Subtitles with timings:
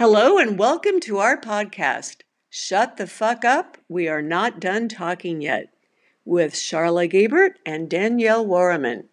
[0.00, 5.42] Hello and welcome to our podcast, Shut the Fuck Up, We Are Not Done Talking
[5.42, 5.74] Yet,
[6.24, 9.08] with Charla Gabert and Danielle Warriman.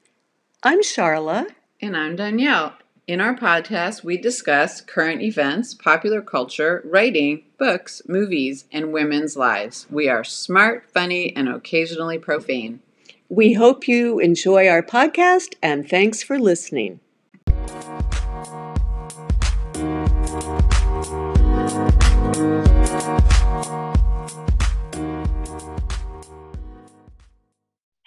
[0.64, 1.48] I'm Charla.
[1.82, 2.76] And I'm Danielle.
[3.06, 9.88] In our podcast, we discuss current events, popular culture, writing, books, movies, and women's lives.
[9.90, 12.80] We are smart, funny, and occasionally profane.
[13.28, 17.02] We hope you enjoy our podcast and thanks for listening.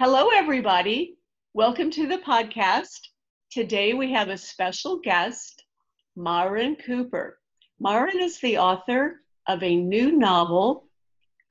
[0.01, 1.19] Hello, everybody.
[1.53, 3.01] Welcome to the podcast.
[3.51, 5.63] Today we have a special guest,
[6.17, 7.39] Marin Cooper.
[7.79, 10.89] Marin is the author of a new novel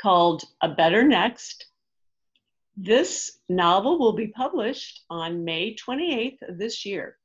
[0.01, 1.67] called A Better Next.
[2.75, 7.17] This novel will be published on May 28th of this year.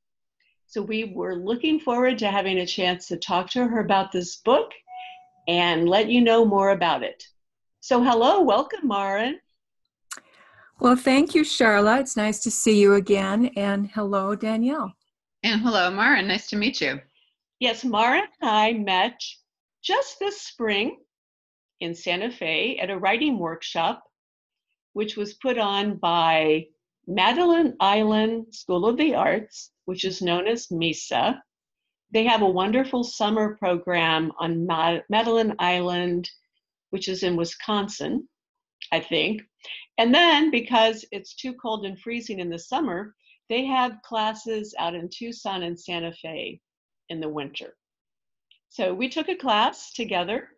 [0.66, 4.36] So we were looking forward to having a chance to talk to her about this
[4.36, 4.72] book
[5.48, 7.24] and let you know more about it.
[7.80, 9.40] So, hello, welcome, Marin.
[10.80, 12.00] Well, thank you, Charla.
[12.00, 13.50] It's nice to see you again.
[13.56, 14.92] And hello, Danielle.
[15.42, 16.20] And hello, Mara.
[16.22, 17.00] Nice to meet you.
[17.60, 19.18] Yes, Mara and I met
[19.82, 20.98] just this spring
[21.80, 24.02] in Santa Fe at a writing workshop,
[24.92, 26.66] which was put on by
[27.06, 31.42] Madeline Island School of the Arts, which is known as MISA.
[32.10, 36.30] They have a wonderful summer program on Madeline Island,
[36.90, 38.28] which is in Wisconsin,
[38.92, 39.42] I think.
[39.98, 43.14] And then because it's too cold and freezing in the summer,
[43.48, 46.60] they have classes out in Tucson and Santa Fe
[47.08, 47.74] in the winter.
[48.70, 50.48] So we took a class together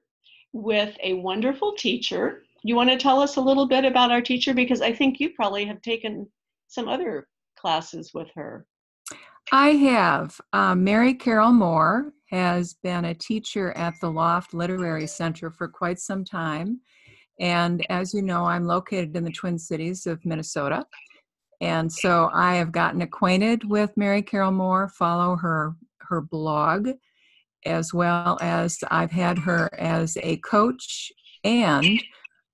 [0.53, 2.45] with a wonderful teacher.
[2.63, 4.55] You want to tell us a little bit about our teacher?
[4.55, 6.27] Because I think you probably have taken
[6.69, 8.67] some other classes with her.
[9.53, 10.41] I have.
[10.53, 16.01] Um, Mary Carroll Moore has been a teacher at the Loft Literary Center for quite
[16.01, 16.81] some time.
[17.39, 20.85] And as you know, I'm located in the Twin Cities of Minnesota.
[21.61, 26.91] And so I have gotten acquainted with Mary Carroll Moore, follow her her blog,
[27.65, 31.13] as well as I've had her as a coach.
[31.45, 32.03] And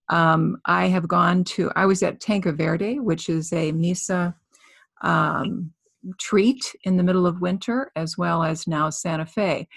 [0.08, 4.34] um, I have gone to, I was at Tanque Verde, which is a MISA
[5.02, 5.72] um,
[6.18, 9.68] treat in the middle of winter, as well as now Santa Fe.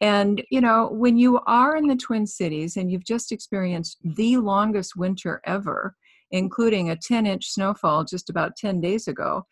[0.00, 4.38] And, you know, when you are in the Twin Cities and you've just experienced the
[4.38, 5.94] longest winter ever,
[6.30, 9.44] including a 10 inch snowfall just about 10 days ago,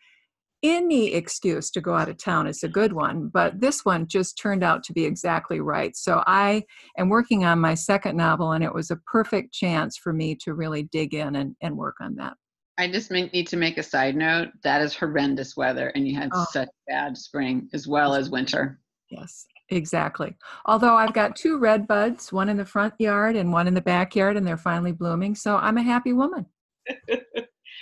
[0.61, 4.37] any excuse to go out of town is a good one, but this one just
[4.37, 5.95] turned out to be exactly right.
[5.95, 6.63] So I
[6.97, 10.53] am working on my second novel, and it was a perfect chance for me to
[10.53, 12.33] really dig in and, and work on that.
[12.77, 14.49] I just need to make a side note.
[14.63, 16.45] That is horrendous weather, and you had oh.
[16.51, 18.79] such bad spring as well as winter.
[19.09, 20.35] Yes, Exactly.
[20.65, 23.81] Although I've got two red buds, one in the front yard and one in the
[23.81, 25.35] backyard, and they're finally blooming.
[25.35, 26.45] So I'm a happy woman.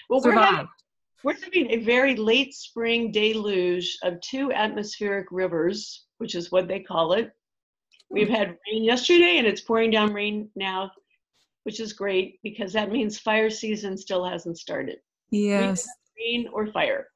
[0.10, 0.68] well, we're having,
[1.24, 6.82] we're having a very late spring deluge of two atmospheric rivers, which is what they
[6.82, 7.32] call it.
[8.10, 8.34] We've hmm.
[8.34, 10.92] had rain yesterday and it's pouring down rain now,
[11.64, 14.98] which is great because that means fire season still hasn't started.
[15.32, 15.88] Yes.
[16.18, 17.08] Rain or fire.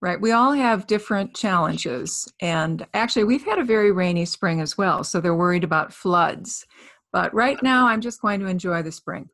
[0.00, 0.20] Right.
[0.20, 2.32] We all have different challenges.
[2.40, 5.02] And actually, we've had a very rainy spring as well.
[5.02, 6.64] So they're worried about floods.
[7.12, 9.28] But right now, I'm just going to enjoy the spring.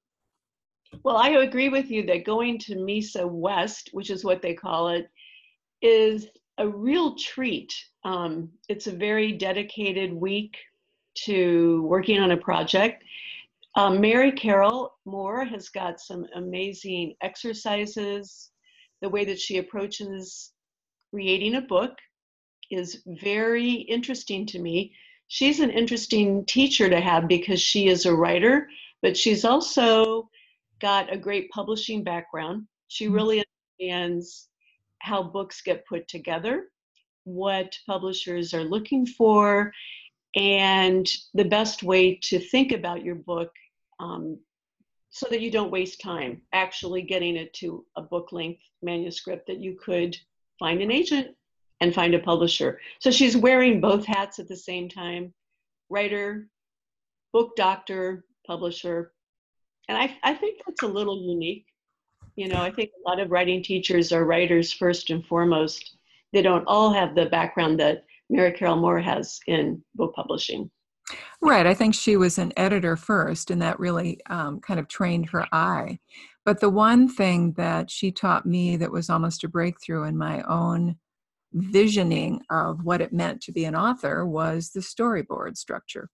[1.03, 4.89] Well, I agree with you that going to MISA West, which is what they call
[4.89, 5.11] it,
[5.83, 7.75] is a real treat.
[8.05, 10.57] Um, it's a very dedicated week
[11.25, 13.05] to working on a project.
[13.77, 18.51] Um, Mary Carroll Moore has got some amazing exercises.
[19.03, 20.53] The way that she approaches
[21.15, 21.97] creating a book
[22.73, 24.93] is very interesting to me.
[25.29, 28.69] She's an interesting teacher to have because she is a writer,
[29.01, 30.29] but she's also
[30.81, 32.67] got a great publishing background.
[32.89, 33.15] She mm-hmm.
[33.15, 33.45] really
[33.81, 34.49] understands
[34.99, 36.65] how books get put together,
[37.23, 39.73] what publishers are looking for,
[40.35, 43.53] and the best way to think about your book
[44.01, 44.37] um,
[45.11, 49.61] so that you don't waste time actually getting it to a book length manuscript that
[49.61, 50.17] you could
[50.59, 51.37] find an agent
[51.81, 52.81] and find a publisher.
[52.99, 55.33] So she's wearing both hats at the same time
[55.91, 56.49] writer,
[57.33, 59.13] book doctor, publisher.
[59.89, 61.67] And I, I think that's a little unique.
[62.37, 65.97] You know, I think a lot of writing teachers are writers first and foremost.
[66.33, 70.71] They don't all have the background that Mary Carroll Moore has in book publishing.
[71.41, 71.67] Right.
[71.67, 75.47] I think she was an editor first, and that really um, kind of trained her
[75.53, 75.99] eye.
[76.45, 80.43] But the one thing that she taught me that was almost a breakthrough in my
[80.43, 80.97] own
[81.53, 86.11] visioning of what it meant to be an author was the storyboard structure.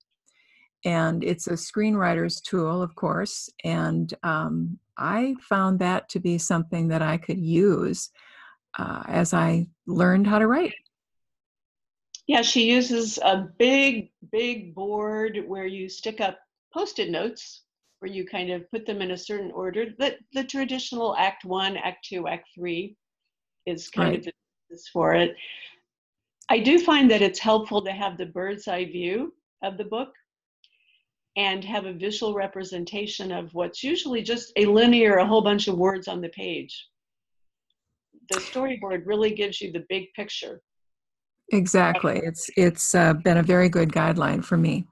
[0.84, 3.48] And it's a screenwriter's tool, of course.
[3.64, 8.10] And um, I found that to be something that I could use
[8.78, 10.74] uh, as I learned how to write.
[12.30, 16.38] Yeah, she uses a big, big board where you stick up
[16.72, 17.62] post it notes
[17.98, 19.86] where you kind of put them in a certain order.
[19.98, 22.94] The, the traditional Act One, Act Two, Act Three
[23.66, 24.18] is kind right.
[24.20, 24.32] of
[24.70, 25.34] the for it.
[26.48, 29.34] I do find that it's helpful to have the bird's eye view
[29.64, 30.12] of the book
[31.36, 35.76] and have a visual representation of what's usually just a linear, a whole bunch of
[35.76, 36.86] words on the page.
[38.30, 40.62] The storyboard really gives you the big picture.
[41.52, 42.20] Exactly.
[42.24, 44.86] It's it's uh, been a very good guideline for me.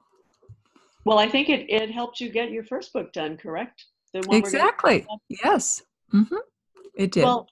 [1.04, 3.84] Well, I think it, it helped you get your first book done, correct?
[4.14, 5.06] exactly.
[5.28, 5.82] Yes.
[6.12, 6.36] Mm-hmm.
[6.96, 7.24] It did.
[7.24, 7.46] Well,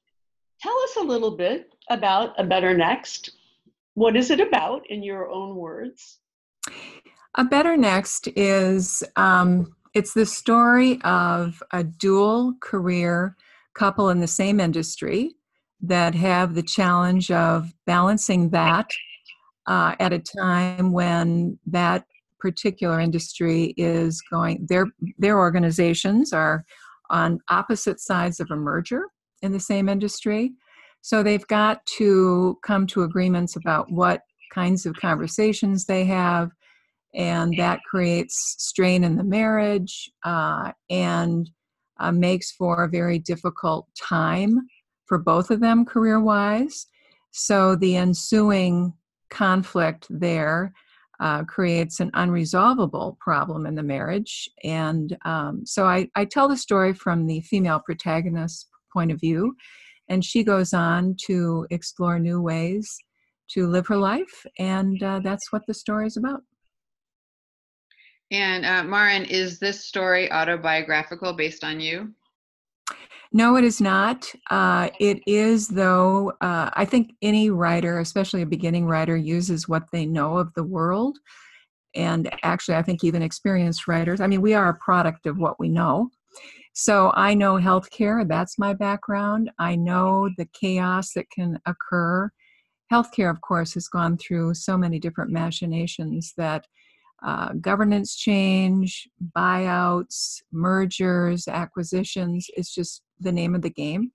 [0.61, 3.31] tell us a little bit about A Better Next.
[3.95, 6.19] What is it about in your own words?
[7.37, 13.37] A Better Next is um, it's the story of a dual career
[13.75, 15.37] couple in the same industry
[15.81, 18.91] that have the challenge of balancing that
[19.67, 22.05] uh, at a time when that
[22.39, 24.87] particular industry is going their
[25.19, 26.65] their organizations are
[27.11, 29.05] on opposite sides of a merger
[29.43, 30.53] in the same industry.
[31.03, 34.23] So they've got to come to agreements about what
[34.53, 36.51] kinds of conversations they have
[37.15, 41.49] and that creates strain in the marriage uh, and
[41.99, 44.67] uh, makes for a very difficult time
[45.07, 46.87] for both of them career wise.
[47.33, 48.93] So the ensuing
[49.31, 50.73] conflict there
[51.21, 54.51] uh, creates an unresolvable problem in the marriage.
[54.65, 59.55] And um, so I, I tell the story from the female protagonist's point of view,
[60.09, 62.97] and she goes on to explore new ways
[63.49, 66.43] to live her life, and uh, that's what the story is about.
[68.33, 72.13] And uh, Marin, is this story autobiographical based on you?
[73.33, 74.33] No, it is not.
[74.51, 79.85] Uh, it is, though, uh, I think any writer, especially a beginning writer, uses what
[79.93, 81.19] they know of the world.
[81.95, 85.59] And actually, I think even experienced writers, I mean, we are a product of what
[85.59, 86.11] we know.
[86.75, 89.51] So I know healthcare, that's my background.
[89.59, 92.31] I know the chaos that can occur.
[92.93, 96.67] Healthcare, of course, has gone through so many different machinations that
[97.25, 102.49] uh, governance change, buyouts, mergers, acquisitions.
[102.57, 104.13] It's just the name of the game,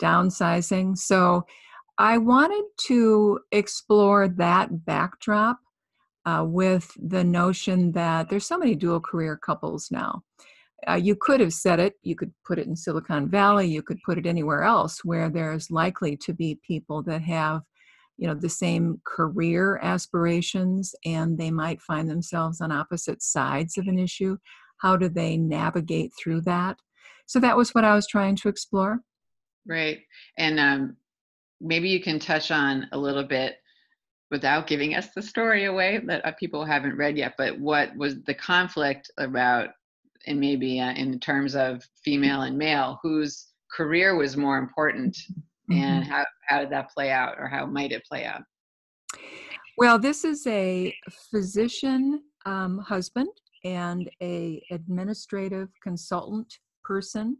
[0.00, 0.96] downsizing.
[0.98, 1.44] So
[1.98, 5.58] I wanted to explore that backdrop
[6.26, 10.22] uh, with the notion that there's so many dual career couples now.
[10.88, 13.98] Uh, you could have said it, you could put it in Silicon Valley, you could
[14.04, 17.62] put it anywhere else where there's likely to be people that have
[18.16, 23.86] you know the same career aspirations and they might find themselves on opposite sides of
[23.86, 24.36] an issue
[24.78, 26.78] how do they navigate through that?
[27.26, 29.00] So that was what i was trying to explore.
[29.66, 30.00] Right
[30.36, 30.96] and um,
[31.60, 33.56] maybe you can touch on a little bit
[34.30, 38.22] without giving us the story away that uh, people haven't read yet but what was
[38.24, 39.70] the conflict about
[40.26, 45.16] and maybe uh, in terms of female and male whose career was more important
[45.70, 45.82] mm-hmm.
[45.82, 48.42] and how, how did that play out or how might it play out
[49.78, 50.94] well this is a
[51.30, 53.28] physician um, husband
[53.64, 57.38] and a administrative consultant person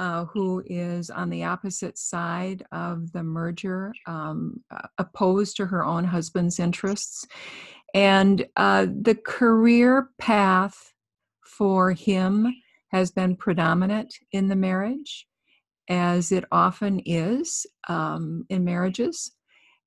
[0.00, 4.62] uh, who is on the opposite side of the merger, um,
[4.96, 7.26] opposed to her own husband's interests.
[7.92, 10.94] And uh, the career path
[11.44, 12.54] for him
[12.92, 15.26] has been predominant in the marriage
[15.90, 19.32] as it often is um, in marriages.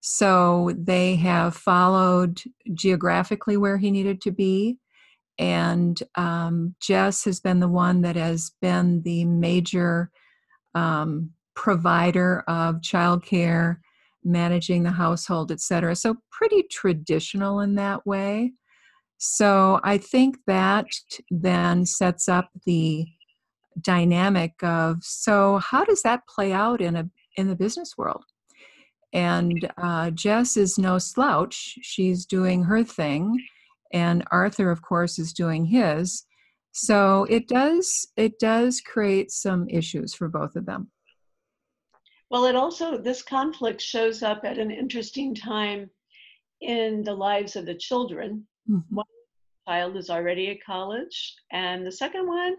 [0.02, 2.42] So they have followed
[2.74, 4.78] geographically where he needed to be.
[5.40, 10.12] And um, Jess has been the one that has been the major
[10.76, 13.78] um, provider of childcare,
[14.26, 15.96] managing the household, etc.
[15.96, 18.52] So pretty traditional in that way.
[19.18, 20.88] So I think that
[21.32, 23.08] then sets up the
[23.82, 28.26] dynamic of so how does that play out in a in the business world?
[29.12, 33.38] And uh, jess is no slouch she's doing her thing
[33.92, 36.26] and arthur of course is doing his.
[36.72, 40.90] So it does it does create some issues for both of them.
[42.30, 45.90] Well it also this conflict shows up at an interesting time
[46.62, 48.48] in the lives of the children.
[48.70, 48.96] Mm-hmm.
[48.96, 49.06] one
[49.68, 52.56] child is already at college and the second one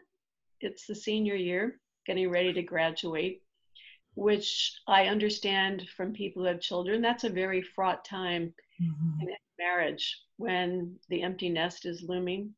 [0.61, 3.43] it's the senior year, getting ready to graduate.
[4.15, 9.21] which I understand from people who have children, that's a very fraught time mm-hmm.
[9.21, 12.55] in marriage when the empty nest is looming.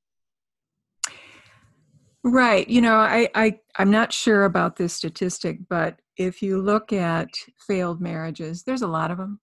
[2.22, 2.68] Right.
[2.68, 7.28] You know, I, I I'm not sure about this statistic, but if you look at
[7.66, 9.40] failed marriages, there's a lot of them.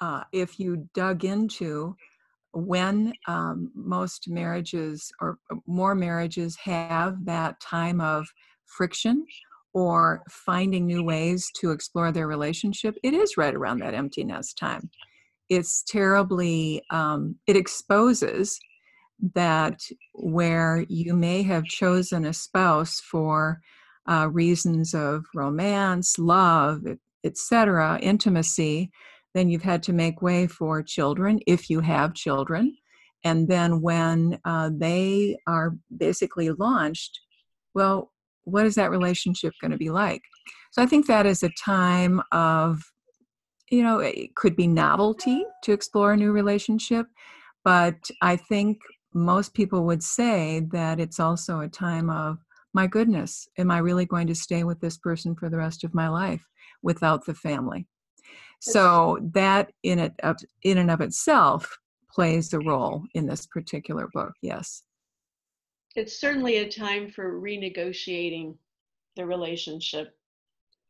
[0.00, 1.96] Uh, if you dug into
[2.56, 8.26] when um, most marriages or uh, more marriages have that time of
[8.64, 9.26] friction
[9.74, 14.56] or finding new ways to explore their relationship, it is right around that empty nest
[14.56, 14.88] time.
[15.50, 18.58] It's terribly, um, it exposes
[19.34, 19.80] that
[20.14, 23.60] where you may have chosen a spouse for
[24.08, 26.84] uh, reasons of romance, love,
[27.22, 28.90] etc., intimacy,
[29.36, 32.74] then you've had to make way for children if you have children.
[33.22, 37.20] And then when uh, they are basically launched,
[37.74, 38.12] well,
[38.44, 40.22] what is that relationship going to be like?
[40.70, 42.80] So I think that is a time of,
[43.70, 47.06] you know, it could be novelty to explore a new relationship,
[47.64, 48.78] but I think
[49.12, 52.38] most people would say that it's also a time of,
[52.72, 55.94] my goodness, am I really going to stay with this person for the rest of
[55.94, 56.46] my life
[56.82, 57.86] without the family?
[58.60, 61.78] So that in it of, in and of itself
[62.10, 64.32] plays a role in this particular book.
[64.42, 64.82] Yes.
[65.94, 68.56] It's certainly a time for renegotiating
[69.16, 70.16] the relationship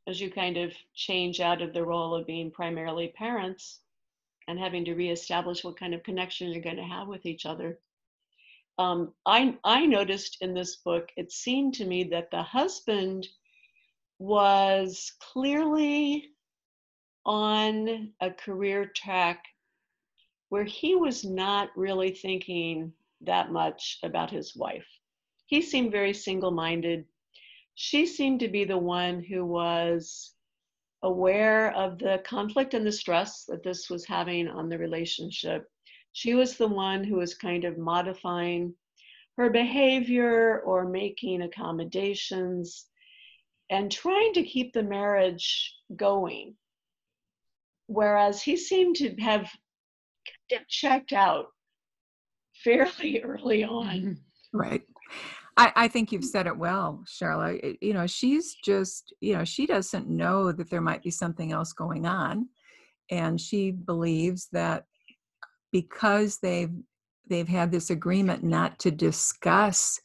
[0.09, 3.81] as you kind of change out of the role of being primarily parents
[4.49, 7.79] and having to reestablish what kind of connection you're going to have with each other.
[8.79, 13.27] Um, I, I noticed in this book, it seemed to me that the husband
[14.19, 16.31] was clearly
[17.27, 19.45] on a career track
[20.49, 24.87] where he was not really thinking that much about his wife.
[25.47, 27.05] He seemed very single minded.
[27.75, 30.35] She seemed to be the one who was
[31.03, 35.69] aware of the conflict and the stress that this was having on the relationship.
[36.13, 38.73] She was the one who was kind of modifying
[39.37, 42.87] her behavior or making accommodations
[43.69, 46.55] and trying to keep the marriage going
[47.87, 49.49] whereas he seemed to have
[50.69, 51.47] checked out
[52.63, 53.87] fairly early on.
[53.87, 54.13] Mm-hmm.
[54.59, 54.83] Right.
[55.57, 57.79] I, I, think you've said it well, Charlotte.
[57.81, 61.73] you know, she's just, you know, she doesn't know that there might be something else
[61.73, 62.49] going on.
[63.11, 64.85] And she believes that
[65.73, 66.73] because they've
[67.29, 70.01] they've had this agreement not to discuss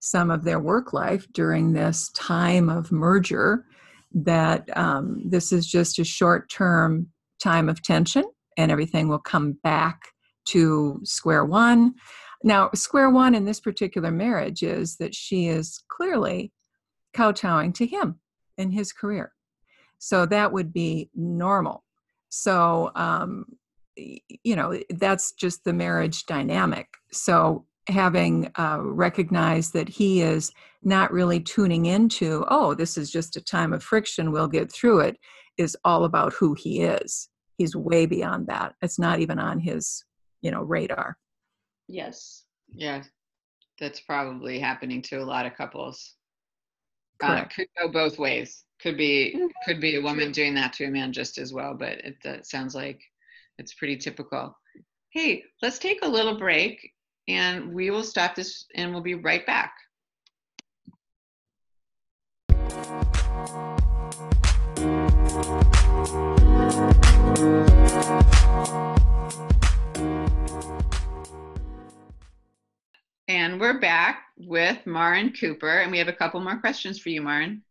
[0.00, 3.64] some of their work life during this time of merger,
[4.12, 7.08] that um, this is just a short term
[7.44, 8.24] time of tension
[8.56, 10.08] and everything will come back
[10.46, 11.94] to square one.
[12.42, 16.52] Now, square one in this particular marriage is that she is clearly
[17.12, 18.20] kowtowing to him
[18.58, 19.32] in his career.
[19.98, 21.84] So that would be normal.
[22.30, 23.44] So, um,
[23.96, 26.88] you know, that's just the marriage dynamic.
[27.12, 30.50] So, having uh, recognized that he is
[30.82, 35.00] not really tuning into, oh, this is just a time of friction, we'll get through
[35.00, 35.18] it,
[35.58, 38.74] is all about who he is he's way beyond that.
[38.82, 40.04] It's not even on his
[40.42, 41.16] you know radar.
[41.88, 42.44] Yes.
[42.68, 43.02] Yeah
[43.80, 46.14] that's probably happening to a lot of couples.
[47.22, 48.64] Uh, could go both ways.
[48.82, 49.46] Could be mm-hmm.
[49.66, 52.46] could be a woman doing that to a man just as well but it that
[52.46, 53.00] sounds like
[53.58, 54.56] it's pretty typical.
[55.10, 56.92] Hey let's take a little break
[57.28, 59.74] and we will stop this and we'll be right back
[65.34, 65.42] and
[73.60, 77.64] we're back with Marin Cooper, and we have a couple more questions for you, Marin.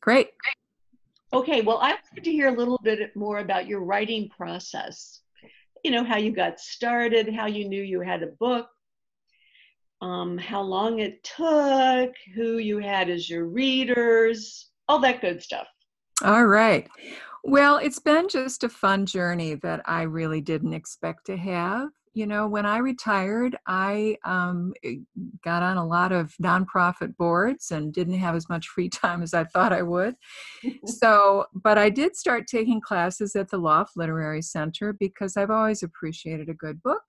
[0.00, 0.30] Great.
[1.32, 5.20] Okay, well, I wanted to hear a little bit more about your writing process.
[5.84, 8.66] You know, how you got started, how you knew you had a book,
[10.00, 15.68] um, how long it took, who you had as your readers, all that good stuff.
[16.24, 16.88] All right.
[17.42, 21.88] Well, it's been just a fun journey that I really didn't expect to have.
[22.14, 24.96] You know, when I retired, I um, eh,
[25.42, 29.34] got on a lot of nonprofit boards and didn't have as much free time as
[29.34, 30.14] I thought I would.
[30.86, 35.82] so, but I did start taking classes at the Loft Literary Center because I've always
[35.82, 37.02] appreciated a good book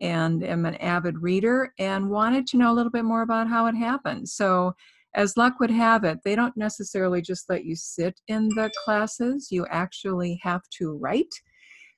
[0.00, 3.66] and am an avid reader and wanted to know a little bit more about how
[3.66, 4.28] it happened.
[4.28, 4.74] So,
[5.14, 9.48] as luck would have it, they don't necessarily just let you sit in the classes,
[9.50, 11.34] you actually have to write.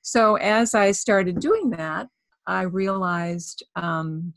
[0.01, 2.07] So, as I started doing that,
[2.47, 4.33] I realized um,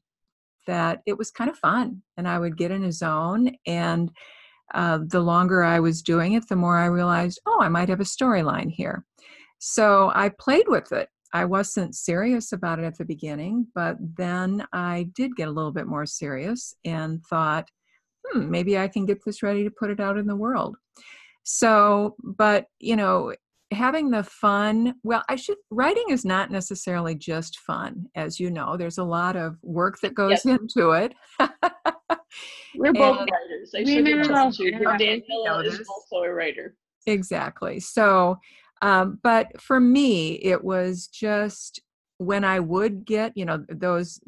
[0.66, 3.50] that it was kind of fun and I would get in a zone.
[3.66, 4.10] And
[4.74, 8.00] uh, the longer I was doing it, the more I realized, oh, I might have
[8.00, 9.04] a storyline here.
[9.58, 11.08] So I played with it.
[11.32, 15.72] I wasn't serious about it at the beginning, but then I did get a little
[15.72, 17.68] bit more serious and thought,
[18.30, 20.76] hmm, maybe I can get this ready to put it out in the world.
[21.44, 23.34] So, but you know,
[23.70, 28.06] having the fun, well, I should, writing is not necessarily just fun.
[28.14, 30.60] As you know, there's a lot of work that goes yep.
[30.60, 31.14] into it.
[32.76, 33.72] We're both and writers.
[33.74, 34.72] I should have told you.
[34.72, 36.76] Daniela is also a writer.
[37.06, 37.80] Exactly.
[37.80, 38.38] So,
[38.82, 41.80] um, but for me, it was just
[42.18, 44.20] when I would get, you know, those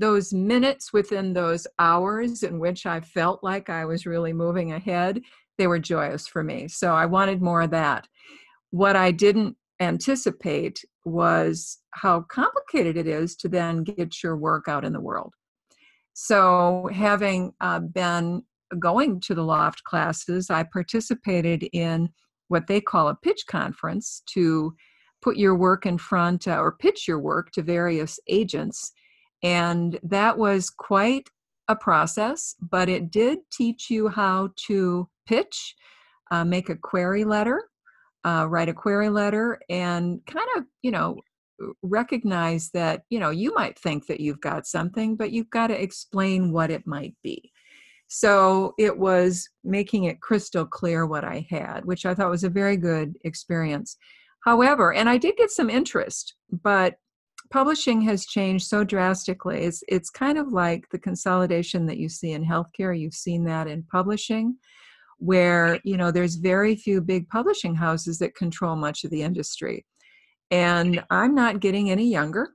[0.00, 5.20] those minutes within those hours in which I felt like I was really moving ahead,
[5.58, 6.68] they were joyous for me.
[6.68, 8.08] So I wanted more of that.
[8.70, 14.84] What I didn't anticipate was how complicated it is to then get your work out
[14.84, 15.34] in the world.
[16.12, 18.42] So, having uh, been
[18.78, 22.10] going to the loft classes, I participated in
[22.48, 24.74] what they call a pitch conference to
[25.22, 28.92] put your work in front uh, or pitch your work to various agents.
[29.42, 31.28] And that was quite
[31.68, 35.74] a process, but it did teach you how to pitch,
[36.30, 37.62] uh, make a query letter,
[38.24, 41.16] uh, write a query letter, and kind of, you know,
[41.82, 45.80] recognize that, you know, you might think that you've got something, but you've got to
[45.80, 47.52] explain what it might be.
[48.08, 52.50] So it was making it crystal clear what I had, which I thought was a
[52.50, 53.96] very good experience.
[54.44, 56.96] However, and I did get some interest, but
[57.50, 59.62] publishing has changed so drastically.
[59.64, 62.98] It's it's kind of like the consolidation that you see in healthcare.
[62.98, 64.56] You've seen that in publishing,
[65.18, 69.86] where you know there's very few big publishing houses that control much of the industry.
[70.50, 72.50] And I'm not getting any younger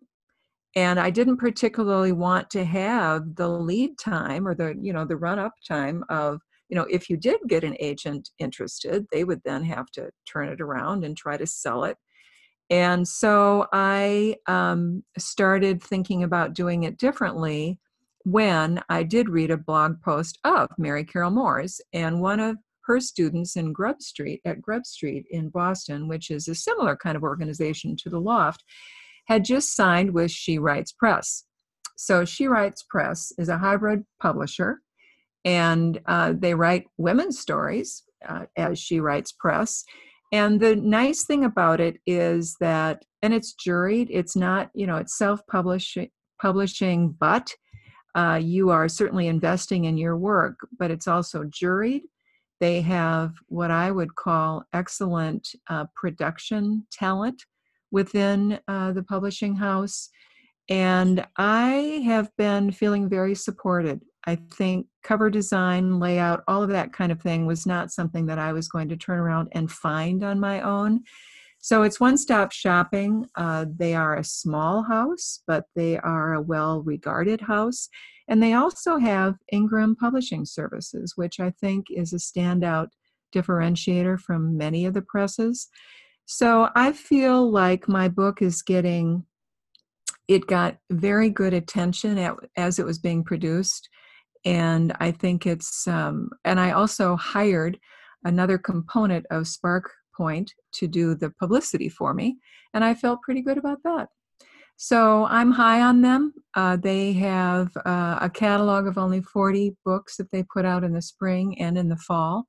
[0.76, 5.16] and i didn't particularly want to have the lead time or the you know the
[5.16, 9.42] run up time of you know if you did get an agent interested they would
[9.46, 11.98] then have to turn it around and try to sell it
[12.70, 17.80] and so i um, started thinking about doing it differently
[18.24, 23.00] when i did read a blog post of mary carroll moore's and one of her
[23.00, 27.24] students in grub street at grub street in boston which is a similar kind of
[27.24, 28.64] organization to the loft
[29.28, 31.46] had just signed with She Writes Press.
[31.98, 34.82] So, She Writes Press is a hybrid publisher,
[35.44, 39.84] and uh, they write women's stories uh, as She Writes Press.
[40.32, 44.98] And the nice thing about it is that, and it's juried, it's not, you know,
[44.98, 47.54] it's self publishing, but
[48.16, 52.02] uh, you are certainly investing in your work, but it's also juried.
[52.60, 57.44] They have what I would call excellent uh, production talent
[57.92, 60.10] within uh, the publishing house.
[60.70, 64.02] And I have been feeling very supported.
[64.26, 68.40] I think cover design, layout, all of that kind of thing was not something that
[68.40, 71.02] I was going to turn around and find on my own.
[71.60, 73.26] So it's one stop shopping.
[73.36, 77.90] Uh, they are a small house, but they are a well regarded house.
[78.28, 82.90] And they also have Ingram Publishing Services, which I think is a standout
[83.34, 85.68] differentiator from many of the presses.
[86.26, 89.26] So I feel like my book is getting,
[90.28, 93.90] it got very good attention at, as it was being produced.
[94.44, 97.80] And I think it's, um, and I also hired
[98.24, 102.38] another component of Spark Point to do the publicity for me.
[102.74, 104.08] And I felt pretty good about that.
[104.78, 106.34] So I'm high on them.
[106.54, 110.94] Uh, they have uh, a catalog of only 40 books that they put out in
[110.94, 112.46] the spring and in the fall.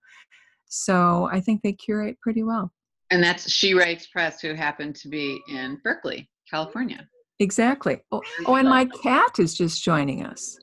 [0.66, 2.72] So I think they curate pretty well.
[3.10, 7.06] And that's She Writes Press, who happened to be in Berkeley, California.
[7.38, 8.00] Exactly.
[8.10, 10.58] Oh, oh, and my cat is just joining us.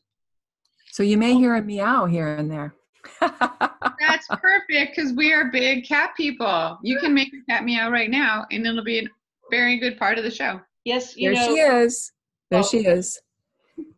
[0.92, 1.38] So you may oh.
[1.38, 2.76] hear a meow here and there.
[3.20, 6.80] That's perfect because we are big cat people.
[6.84, 9.08] You can make a cat meow right now, and it'll be a
[9.52, 10.62] very good part of the show.
[10.86, 12.12] Yes, you there know, she is.
[12.50, 13.22] There well, she is.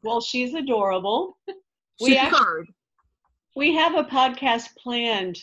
[0.04, 1.38] Well, she's adorable.
[2.02, 2.66] We she actually,
[3.56, 5.40] we have a podcast planned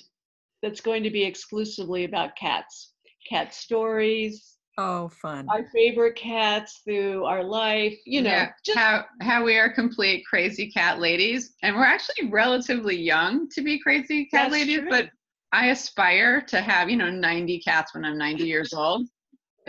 [0.62, 2.92] that's going to be exclusively about cats
[3.28, 4.56] cat stories.
[4.84, 5.46] Oh, fun.
[5.48, 8.30] Our favorite cats through our life, you know.
[8.30, 11.54] Yeah, just how how we are complete crazy cat ladies.
[11.62, 14.90] And we're actually relatively young to be crazy cat ladies, true.
[14.90, 15.10] but
[15.52, 19.06] I aspire to have, you know, 90 cats when I'm 90 years old.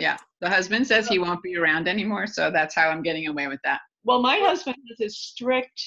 [0.00, 0.16] Yeah.
[0.40, 3.60] The husband says he won't be around anymore, so that's how I'm getting away with
[3.62, 3.82] that.
[4.02, 5.80] Well, my husband has a strict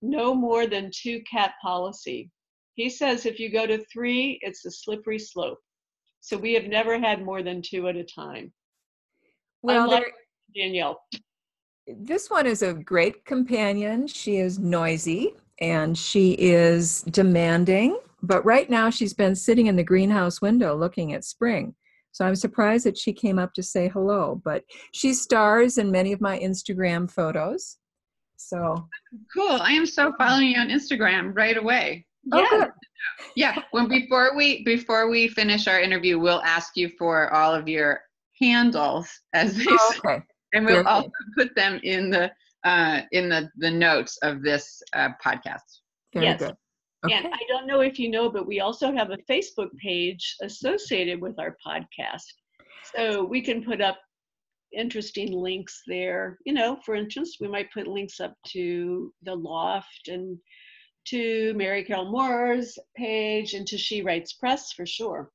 [0.00, 2.30] no more than two cat policy.
[2.74, 5.58] He says if you go to three, it's a slippery slope.
[6.20, 8.50] So we have never had more than two at a time.
[9.62, 10.06] Well, there,
[10.54, 11.02] Danielle.
[11.86, 14.06] This one is a great companion.
[14.06, 19.82] She is noisy and she is demanding, but right now she's been sitting in the
[19.82, 21.74] greenhouse window looking at spring.
[22.12, 26.12] So I'm surprised that she came up to say hello, but she stars in many
[26.12, 27.78] of my Instagram photos.
[28.36, 28.88] So
[29.34, 29.58] cool.
[29.60, 32.06] I am so following you on Instagram right away.
[32.32, 32.66] Oh, Yeah.
[33.34, 33.62] Yeah.
[33.70, 38.00] When before we before we finish our interview, we'll ask you for all of your
[38.42, 42.30] handles as they Oh, say, and we'll very also put them in the
[42.64, 45.80] uh, in the the notes of this uh, podcast.
[46.14, 46.38] Very Yes.
[46.40, 46.54] good.
[47.10, 51.20] And I don't know if you know, but we also have a Facebook page associated
[51.20, 52.22] with our podcast.
[52.94, 53.98] So we can put up
[54.72, 56.38] interesting links there.
[56.46, 60.38] You know, for instance, we might put links up to the loft and
[61.06, 65.30] to Mary Carroll Moore's page and to She Writes Press for sure.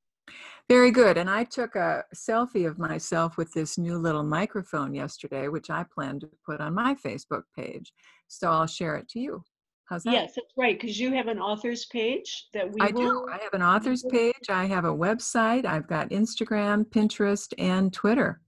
[0.70, 1.18] Very good.
[1.18, 5.84] And I took a selfie of myself with this new little microphone yesterday, which I
[5.84, 7.94] plan to put on my Facebook page.
[8.28, 9.44] So I'll share it to you.
[9.86, 10.12] How's that?
[10.12, 13.26] Yes, that's right, because you have an author's page that we I will.
[13.26, 13.32] do.
[13.32, 14.12] I have an author's mhm.
[14.12, 14.50] page.
[14.50, 15.66] I have a website.
[15.66, 18.42] I've got Instagram, Pinterest, and Twitter.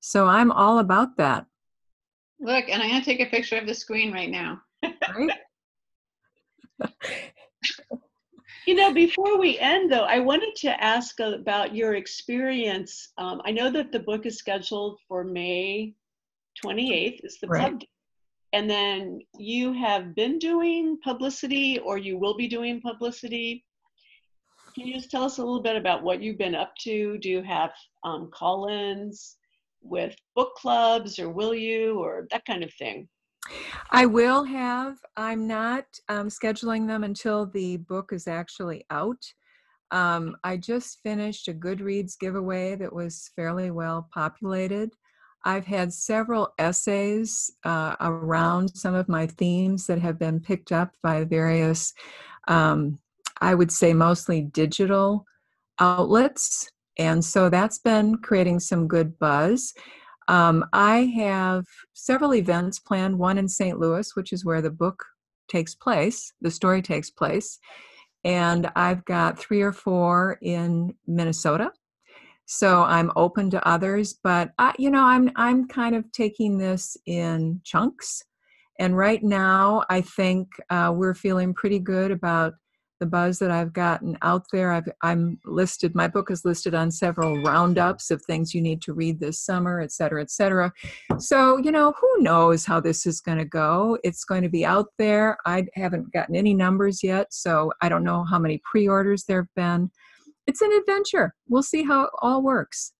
[0.00, 1.46] So I'm all about that.
[2.38, 4.60] Look, and I'm gonna take a picture of the screen right now.
[4.82, 5.30] Right?
[8.66, 13.12] You know, before we end, though, I wanted to ask about your experience.
[13.16, 15.94] Um, I know that the book is scheduled for May
[16.60, 17.70] 28th, is the Right.
[17.70, 17.82] pub.
[18.52, 23.64] And then you have been doing publicity or you will be doing publicity.
[24.74, 27.18] Can you just tell us a little bit about what you've been up to?
[27.18, 29.36] Do you have um, call ins
[29.80, 33.08] with book clubs or will you or that kind of thing?
[33.90, 34.98] I will have.
[35.16, 39.24] I'm not um, scheduling them until the book is actually out.
[39.90, 44.90] Um, I just finished a Goodreads giveaway that was fairly well populated.
[45.44, 50.90] I've had several essays uh, around some of my themes that have been picked up
[51.04, 51.94] by various,
[52.48, 52.98] um,
[53.40, 55.24] I would say mostly digital
[55.78, 56.68] outlets.
[56.98, 59.72] And so that's been creating some good buzz.
[60.28, 63.78] Um, I have several events planned, one in St.
[63.78, 65.04] Louis, which is where the book
[65.48, 67.58] takes place, the story takes place.
[68.24, 71.70] And I've got three or four in Minnesota.
[72.46, 76.96] So I'm open to others, but I, you know, I'm I'm kind of taking this
[77.06, 78.22] in chunks.
[78.78, 82.54] And right now, I think uh, we're feeling pretty good about
[82.98, 84.72] the buzz that I've gotten out there.
[84.72, 88.92] I've, I'm listed, my book is listed on several roundups of things you need to
[88.92, 90.72] read this summer, et cetera, et cetera.
[91.18, 93.98] So, you know, who knows how this is going to go?
[94.04, 95.36] It's going to be out there.
[95.46, 99.42] I haven't gotten any numbers yet, so I don't know how many pre orders there
[99.42, 99.90] have been.
[100.46, 101.34] It's an adventure.
[101.48, 102.92] We'll see how it all works.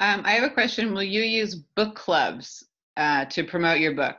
[0.00, 0.94] Um, I have a question.
[0.94, 2.64] Will you use book clubs
[2.96, 4.16] uh, to promote your book?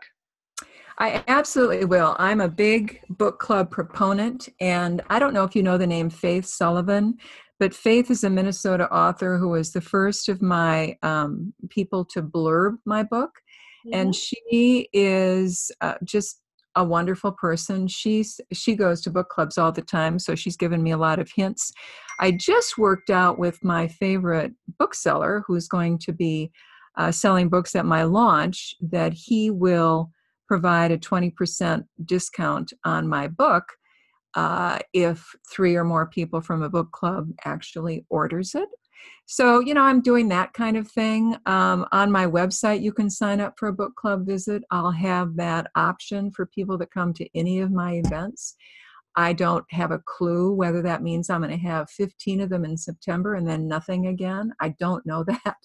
[0.99, 2.15] I absolutely will.
[2.19, 6.09] I'm a big book club proponent, and I don't know if you know the name
[6.09, 7.15] Faith Sullivan,
[7.57, 12.21] but Faith is a Minnesota author who was the first of my um, people to
[12.21, 13.31] blurb my book,
[13.93, 16.41] and she is uh, just
[16.75, 17.87] a wonderful person.
[17.87, 21.19] She's she goes to book clubs all the time, so she's given me a lot
[21.19, 21.71] of hints.
[22.19, 26.51] I just worked out with my favorite bookseller, who's going to be
[26.97, 30.11] uh, selling books at my launch, that he will
[30.49, 33.65] provide a 20% discount on my book
[34.33, 38.67] uh, if three or more people from a book club actually orders it.
[39.27, 41.35] So, you know, I'm doing that kind of thing.
[41.45, 44.63] Um, on my website, you can sign up for a book club visit.
[44.71, 48.55] I'll have that option for people that come to any of my events.
[49.19, 52.63] I don't have a clue whether that means I'm going to have 15 of them
[52.63, 54.53] in September and then nothing again.
[54.61, 55.57] I don't know that.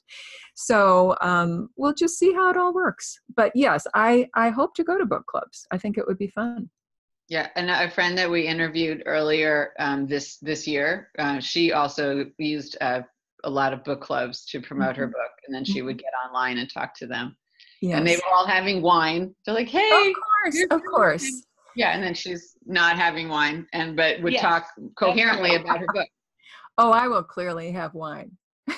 [0.57, 3.21] So um, we'll just see how it all works.
[3.37, 5.67] But yes, I, I hope to go to book clubs.
[5.71, 6.69] I think it would be fun.
[7.29, 12.27] Yeah, and a friend that we interviewed earlier um, this this year, uh, she also
[12.39, 13.01] used uh,
[13.45, 15.13] a lot of book clubs to promote her Mhm.
[15.13, 17.35] book, and then she would get online and talk to them.
[17.81, 17.97] Yes.
[17.99, 19.35] And they were all having wine.
[19.47, 21.47] They're like, "Hey, of course, of course.
[21.77, 24.67] yeah," and then she's not having wine, and but would Yes, talk
[24.99, 26.07] coherently about her book.
[26.77, 28.33] Oh, I will clearly have wine.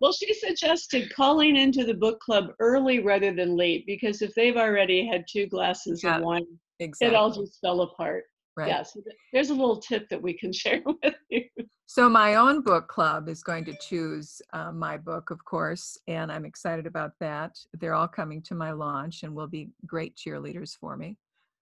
[0.00, 4.56] Well, she suggested calling into the book club early rather than late because if they've
[4.56, 6.46] already had two glasses Yeah, of wine,
[6.78, 7.14] Exactly.
[7.14, 8.24] it all just fell apart.
[8.56, 8.68] right.
[8.68, 11.42] Yeah, so there's a little tip that we can share with you.
[11.86, 16.30] So my own book club is going to choose uh, my book, of course, and
[16.32, 17.58] I'm excited about that.
[17.74, 21.18] They're all coming to my launch and will be great cheerleaders for me.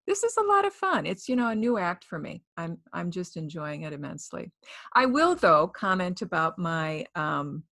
[0.08, 1.04] This is a lot of fun.
[1.04, 2.42] It's you know a new act for me.
[2.56, 4.50] I'm I'm just enjoying it immensely.
[4.94, 7.62] I will though comment about my um,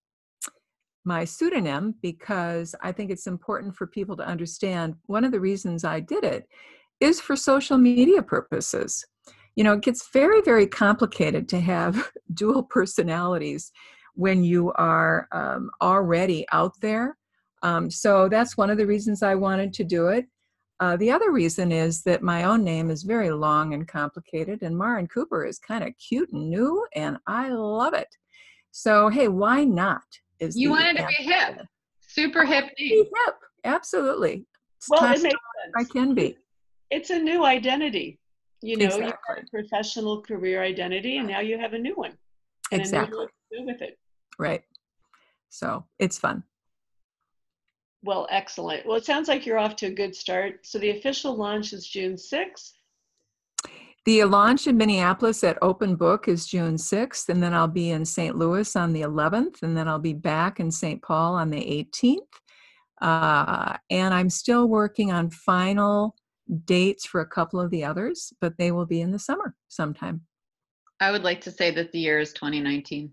[1.07, 4.97] my pseudonym because I think it's important for people to understand.
[5.07, 6.47] One of the reasons I did it
[7.01, 9.05] is for social media purposes.
[9.55, 13.73] you know, it gets very, very complicated to have dual personalities
[14.15, 17.17] when you are um, already out there.
[17.63, 20.27] Um, so that's one of the reasons I wanted to do it.
[20.79, 24.77] Uh, the other reason is that my own name is very long and complicated, and
[24.77, 28.09] Marin Cooper is kind of cute and new, and I love it.
[28.73, 30.05] So hey, why not?
[30.39, 31.67] Is you wanted to be hip,
[32.01, 33.05] super hip name.
[33.05, 33.35] hip,
[33.65, 34.45] absolutely.
[34.77, 35.39] It's well, it makes sense.
[35.79, 36.37] I can be.
[36.91, 38.19] It's a new identity.
[38.61, 39.07] You know, exactly.
[39.07, 42.13] you have a professional career identity, and now you have a new one.
[42.71, 43.27] exactly.
[43.51, 43.99] do with it.
[44.39, 44.63] Right.
[45.49, 46.43] So it's fun.
[48.07, 48.87] Well, excellent.
[48.87, 50.65] Well, it sounds like you're off to a good start.
[50.65, 52.71] So the official launch is June 6th.
[54.05, 58.05] The launch in Minneapolis at Open Book is June 6th, and then I'll be in
[58.05, 58.37] St.
[58.37, 61.03] Louis on the 11th, and then I'll be back in St.
[61.03, 62.19] Paul on the 18th.
[63.03, 66.15] Uh, and I'm still working on final
[66.65, 70.21] dates for a couple of the others, but they will be in the summer sometime.
[71.01, 73.11] I would like to say that the year is 2019.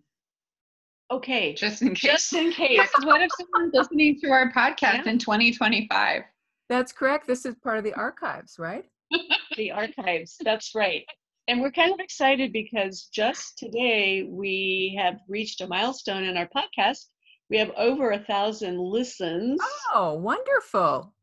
[1.14, 1.54] Okay.
[1.54, 2.12] Just in case.
[2.12, 2.80] Just in case.
[3.04, 5.10] what if someone's listening to our podcast yeah.
[5.12, 6.24] in 2025?
[6.70, 7.28] That's correct.
[7.28, 8.86] This is part of the archives, right?
[9.58, 10.38] the archives.
[10.44, 11.06] That's right.
[11.48, 16.50] And we're kind of excited because just today we have reached a milestone in our
[16.56, 17.06] podcast.
[17.50, 19.60] We have over a thousand listens.
[19.94, 21.14] Oh, wonderful.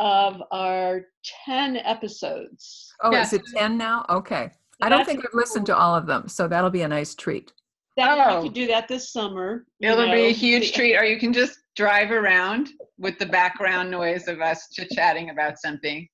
[0.00, 1.02] Of our
[1.44, 2.92] 10 episodes.
[3.02, 4.04] Oh, is it 10 now?
[4.08, 4.50] Okay.
[4.80, 7.14] So I don't think I've listened to all of them, so that'll be a nice
[7.14, 7.52] treat.
[7.98, 8.36] That oh.
[8.36, 9.66] we could do that this summer.
[9.80, 10.12] It'll know.
[10.12, 10.96] be a huge treat.
[10.96, 15.58] Or you can just drive around with the background noise of us chit chatting about
[15.58, 16.08] something.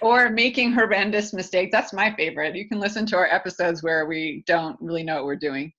[0.00, 1.70] Or making horrendous mistakes.
[1.70, 2.56] That's my favorite.
[2.56, 5.72] You can listen to our episodes where we don't really know what we're doing.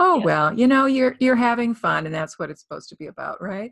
[0.00, 0.24] Oh yeah.
[0.24, 3.40] well, you know, you're you're having fun and that's what it's supposed to be about,
[3.40, 3.70] right?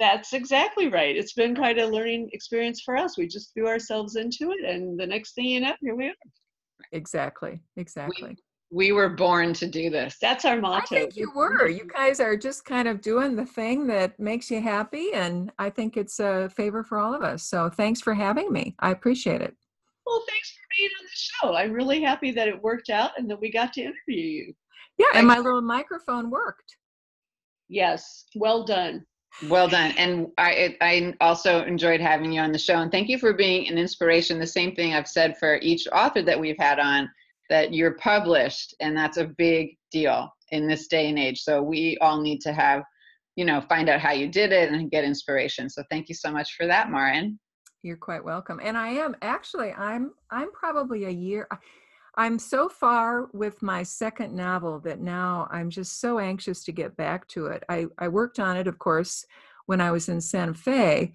[0.00, 1.14] That's exactly right.
[1.14, 3.16] It's been quite a learning experience for us.
[3.16, 6.14] We just threw ourselves into it and the next thing you know, here we are.
[6.90, 7.60] Exactly.
[7.76, 8.30] Exactly.
[8.30, 8.36] We,
[8.70, 10.16] we were born to do this.
[10.20, 10.94] That's our motto.
[10.94, 11.68] I think you were.
[11.68, 15.70] You guys are just kind of doing the thing that makes you happy, and I
[15.70, 17.42] think it's a favor for all of us.
[17.42, 18.76] So thanks for having me.
[18.78, 19.54] I appreciate it.
[20.06, 21.54] Well, thanks for being on the show.
[21.54, 24.54] I'm really happy that it worked out and that we got to interview you.
[24.98, 26.76] Yeah, and my little microphone worked.
[27.68, 29.04] Yes, well done.
[29.48, 29.92] Well done.
[29.96, 32.74] And I, I also enjoyed having you on the show.
[32.78, 34.38] And thank you for being an inspiration.
[34.38, 37.08] The same thing I've said for each author that we've had on
[37.50, 41.42] that you're published and that's a big deal in this day and age.
[41.42, 42.82] So we all need to have
[43.36, 45.68] you know find out how you did it and get inspiration.
[45.68, 47.38] So thank you so much for that marin
[47.82, 48.60] you're quite welcome.
[48.62, 51.48] And i am actually i'm i'm probably a year
[52.16, 56.96] i'm so far with my second novel that now i'm just so anxious to get
[56.96, 57.64] back to it.
[57.68, 59.24] I i worked on it of course
[59.66, 61.12] when i was in santa fe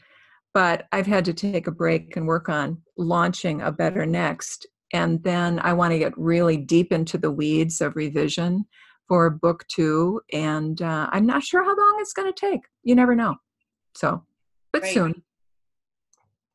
[0.54, 5.24] but i've had to take a break and work on launching a better next and
[5.24, 8.66] then I want to get really deep into the weeds of revision
[9.08, 10.22] for book two.
[10.34, 12.62] And uh, I'm not sure how long it's going to take.
[12.84, 13.36] You never know.
[13.96, 14.24] So,
[14.72, 14.94] but Great.
[14.94, 15.24] soon.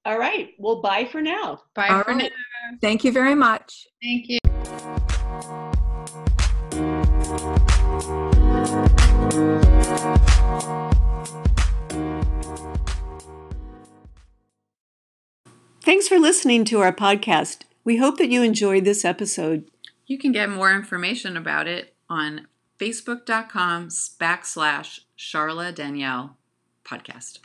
[0.05, 0.51] All right.
[0.59, 1.63] Well, bye for now.
[1.75, 2.23] Bye All for right.
[2.23, 2.79] now.
[2.81, 3.87] Thank you very much.
[4.03, 4.39] Thank you.
[15.83, 17.65] Thanks for listening to our podcast.
[17.85, 19.71] We hope that you enjoyed this episode.
[20.07, 22.47] You can get more information about it on
[22.79, 26.37] facebook.com backslash Charla Danielle
[26.85, 27.39] podcast.